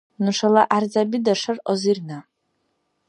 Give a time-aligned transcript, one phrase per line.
[0.23, 2.19] Нушала гӀярзаби дашар азирна.